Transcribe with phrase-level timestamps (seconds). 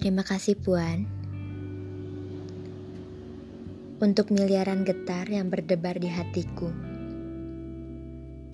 [0.00, 1.04] Terima kasih Puan
[4.00, 6.72] untuk miliaran getar yang berdebar di hatiku.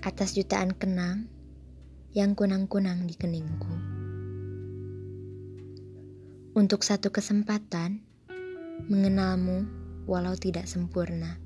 [0.03, 1.31] Atas jutaan kenang
[2.19, 3.71] yang kunang-kunang di keningku.
[6.59, 8.03] Untuk satu kesempatan
[8.91, 9.71] mengenalmu
[10.11, 11.39] walau tidak sempurna.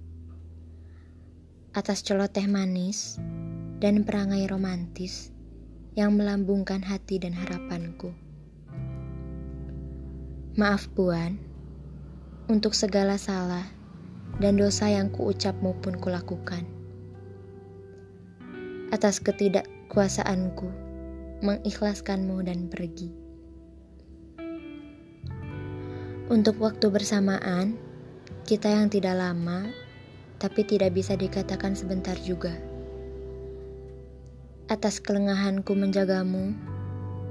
[1.77, 3.21] Atas celoteh manis
[3.85, 5.29] dan perangai romantis
[5.93, 8.30] yang melambungkan hati dan harapanku.
[10.59, 11.38] Maaf Puan,
[12.50, 13.70] untuk segala salah
[14.42, 16.66] dan dosa yang kuucap maupun kulakukan.
[18.90, 20.66] Atas ketidakkuasaanku
[21.46, 23.14] mengikhlaskanmu dan pergi.
[26.26, 27.78] Untuk waktu bersamaan,
[28.42, 29.70] kita yang tidak lama,
[30.42, 32.59] tapi tidak bisa dikatakan sebentar juga.
[34.66, 36.59] Atas kelengahanku menjagamu,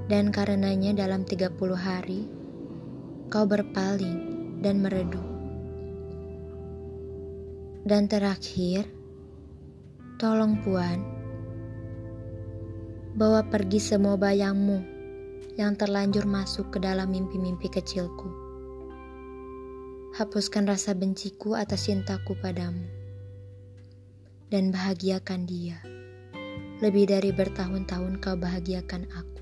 [0.08, 2.39] dan karenanya dalam 30 hari,
[3.30, 4.18] kau berpaling
[4.58, 5.22] dan meredup.
[7.86, 8.90] Dan terakhir,
[10.18, 10.98] tolong Puan,
[13.14, 14.82] bawa pergi semua bayangmu
[15.54, 18.26] yang terlanjur masuk ke dalam mimpi-mimpi kecilku.
[20.18, 22.82] Hapuskan rasa benciku atas cintaku padamu.
[24.50, 25.78] Dan bahagiakan dia.
[26.82, 29.40] Lebih dari bertahun-tahun kau bahagiakan aku.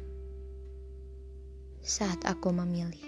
[1.81, 3.00] Saat aku memilih.